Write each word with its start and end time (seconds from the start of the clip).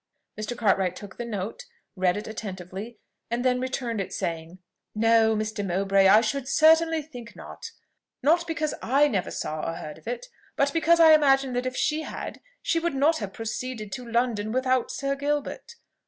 Mr. 0.35 0.57
Cartwright 0.57 0.95
took 0.95 1.17
the 1.17 1.25
note, 1.25 1.65
read 1.95 2.17
it 2.17 2.27
attentively, 2.27 2.97
and 3.29 3.45
then 3.45 3.61
returned 3.61 4.01
it, 4.01 4.11
saying, 4.11 4.57
"No, 4.95 5.35
Mr. 5.35 5.63
Mowbray, 5.63 6.07
I 6.07 6.21
should 6.21 6.47
certainly 6.47 7.03
think 7.03 7.35
not: 7.35 7.69
not 8.23 8.47
because 8.47 8.73
I 8.81 9.07
never 9.07 9.29
saw 9.29 9.61
or 9.61 9.75
heard 9.75 9.99
of 9.99 10.07
it, 10.07 10.25
but 10.55 10.73
because 10.73 10.99
I 10.99 11.13
imagine 11.13 11.53
that 11.53 11.67
if 11.67 11.77
she 11.77 12.01
had, 12.01 12.41
she 12.63 12.79
would 12.79 12.95
not 12.95 13.19
have 13.19 13.31
proceeded 13.31 13.91
to 13.91 14.11
London 14.11 14.51
without 14.51 14.89
Sir 14.89 15.13
Gilbert. 15.13 15.75